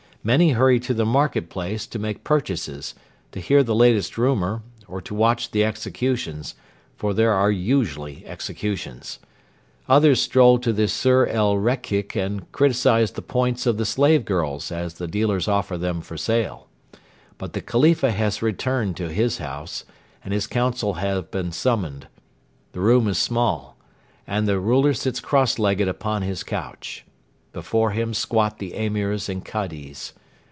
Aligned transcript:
Many 0.23 0.49
hurry 0.51 0.79
to 0.81 0.93
the 0.93 1.03
market 1.03 1.49
place 1.49 1.87
to 1.87 1.97
make 1.97 2.23
purchases, 2.23 2.93
to 3.31 3.39
hear 3.39 3.63
the 3.63 3.73
latest 3.73 4.19
rumour, 4.19 4.61
or 4.87 5.01
to 5.01 5.15
watch 5.15 5.49
the 5.49 5.63
executions 5.63 6.53
for 6.95 7.11
there 7.15 7.31
are 7.33 7.49
usually 7.49 8.23
executions. 8.27 9.17
Others 9.89 10.21
stroll 10.21 10.59
to 10.59 10.71
the 10.71 10.87
Suk 10.87 11.27
er 11.29 11.55
Rekik 11.57 12.15
and 12.15 12.51
criticise 12.51 13.13
the 13.13 13.23
points 13.23 13.65
of 13.65 13.77
the 13.77 13.83
slave 13.83 14.23
girls 14.23 14.71
as 14.71 14.93
the 14.93 15.07
dealers 15.07 15.47
offer 15.47 15.75
them 15.75 16.01
for 16.01 16.17
sale. 16.17 16.67
But 17.39 17.53
the 17.53 17.61
Khalifa 17.61 18.11
has 18.11 18.43
returned 18.43 18.95
to 18.97 19.09
his 19.11 19.39
house, 19.39 19.85
and 20.23 20.35
his 20.35 20.45
council 20.45 20.93
have 21.01 21.31
been 21.31 21.51
summoned. 21.51 22.05
The 22.73 22.79
room 22.79 23.07
is 23.07 23.17
small, 23.17 23.75
and 24.27 24.47
the 24.47 24.59
ruler 24.59 24.93
sits 24.93 25.19
cross 25.19 25.57
legged 25.57 25.87
upon 25.87 26.21
his 26.21 26.43
couch. 26.43 27.05
Before 27.53 27.91
him 27.91 28.13
squat 28.13 28.59
the 28.59 28.71
Emirs 28.75 29.27
and 29.27 29.43
Kadis. 29.43 30.13